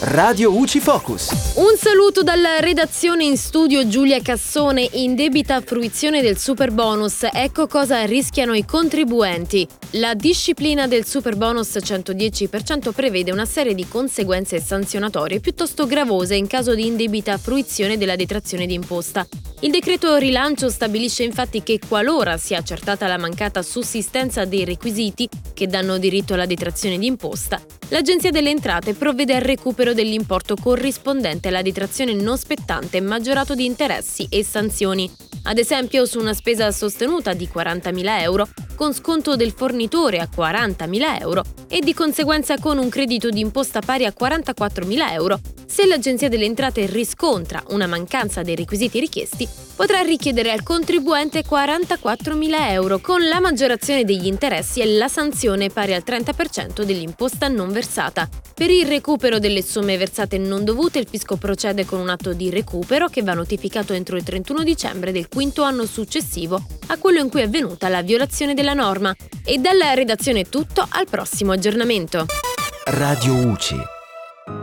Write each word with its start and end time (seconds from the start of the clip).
Radio 0.00 0.54
UCI 0.54 0.80
Focus. 0.80 1.54
Un 1.54 1.74
saluto 1.78 2.22
dalla 2.22 2.60
redazione 2.60 3.24
in 3.24 3.38
studio 3.38 3.88
Giulia 3.88 4.20
Cassone. 4.20 4.86
In 4.92 5.14
debita 5.14 5.62
fruizione 5.62 6.20
del 6.20 6.36
super 6.36 6.70
bonus, 6.70 7.26
ecco 7.32 7.66
cosa 7.66 8.04
rischiano 8.04 8.52
i 8.52 8.66
contribuenti. 8.66 9.66
La 9.92 10.12
disciplina 10.12 10.86
del 10.86 11.06
super 11.06 11.36
bonus 11.36 11.76
110% 11.76 12.92
prevede 12.92 13.32
una 13.32 13.46
serie 13.46 13.74
di 13.74 13.88
conseguenze 13.88 14.60
sanzionatorie 14.60 15.40
piuttosto 15.40 15.86
gravose 15.86 16.34
in 16.34 16.46
caso 16.46 16.74
di 16.74 16.84
indebita 16.84 17.38
fruizione 17.38 17.96
della 17.96 18.16
detrazione 18.16 18.66
d'imposta. 18.66 19.26
Il 19.60 19.70
decreto 19.70 20.16
rilancio 20.16 20.68
stabilisce 20.68 21.22
infatti 21.22 21.62
che 21.62 21.78
qualora 21.88 22.36
sia 22.36 22.58
accertata 22.58 23.06
la 23.06 23.16
mancata 23.16 23.62
sussistenza 23.62 24.44
dei 24.44 24.66
requisiti 24.66 25.26
che 25.54 25.66
danno 25.66 25.96
diritto 25.96 26.34
alla 26.34 26.44
detrazione 26.44 26.98
d'imposta, 26.98 27.58
l'Agenzia 27.88 28.30
delle 28.30 28.50
Entrate 28.50 28.92
provvede 28.92 29.34
al 29.34 29.40
recupero 29.40 29.94
dell'importo 29.94 30.56
corrispondente 30.56 31.48
alla 31.48 31.62
detrazione 31.62 32.12
non 32.12 32.36
spettante 32.36 33.00
maggiorato 33.00 33.54
di 33.54 33.64
interessi 33.64 34.26
e 34.28 34.44
sanzioni. 34.44 35.10
Ad 35.44 35.56
esempio, 35.56 36.04
su 36.04 36.18
una 36.18 36.34
spesa 36.34 36.70
sostenuta 36.70 37.32
di 37.32 37.48
40.000 37.52 38.20
euro, 38.20 38.48
con 38.76 38.94
sconto 38.94 39.34
del 39.34 39.50
fornitore 39.50 40.18
a 40.18 40.28
40.000 40.32 41.20
euro 41.20 41.42
e 41.68 41.80
di 41.80 41.94
conseguenza 41.94 42.58
con 42.58 42.78
un 42.78 42.88
credito 42.88 43.30
d'imposta 43.30 43.80
pari 43.80 44.04
a 44.04 44.14
44.000 44.16 45.12
euro, 45.12 45.40
se 45.66 45.84
l'Agenzia 45.86 46.28
delle 46.28 46.44
Entrate 46.44 46.86
riscontra 46.86 47.62
una 47.70 47.86
mancanza 47.88 48.42
dei 48.42 48.54
requisiti 48.54 49.00
richiesti, 49.00 49.48
potrà 49.74 50.00
richiedere 50.00 50.52
al 50.52 50.62
contribuente 50.62 51.44
44.000 51.44 52.70
euro 52.70 52.98
con 53.00 53.26
la 53.26 53.40
maggiorazione 53.40 54.04
degli 54.04 54.26
interessi 54.26 54.80
e 54.80 54.86
la 54.86 55.08
sanzione 55.08 55.70
pari 55.70 55.94
al 55.94 56.04
30% 56.06 56.82
dell'imposta 56.82 57.48
non 57.48 57.72
versata. 57.72 58.28
Per 58.54 58.70
il 58.70 58.86
recupero 58.86 59.38
delle 59.38 59.62
somme 59.62 59.96
versate 59.96 60.38
non 60.38 60.64
dovute, 60.64 61.00
il 61.00 61.08
fisco 61.08 61.36
procede 61.36 61.84
con 61.84 61.98
un 61.98 62.08
atto 62.08 62.32
di 62.32 62.48
recupero 62.48 63.08
che 63.08 63.22
va 63.22 63.34
notificato 63.34 63.92
entro 63.92 64.16
il 64.16 64.22
31 64.22 64.62
dicembre 64.62 65.12
del 65.12 65.28
quinto 65.28 65.62
anno 65.62 65.84
successivo 65.84 66.64
a 66.86 66.98
quello 66.98 67.20
in 67.20 67.28
cui 67.28 67.40
è 67.40 67.44
avvenuta 67.44 67.88
la 67.88 68.02
violazione 68.02 68.54
della 68.54 68.74
norma. 68.74 69.14
E 69.44 69.58
dalla 69.58 69.94
redazione 69.94 70.48
tutto, 70.48 70.86
al 70.88 71.06
prossimo 71.08 71.52
aggiornamento. 71.52 72.26
Radio 72.84 73.34
UCI 73.34 73.95